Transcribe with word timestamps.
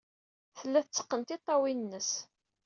Tella 0.57 0.79
tetteqqen 0.83 1.21
tiṭṭawin-nnes. 1.23 2.11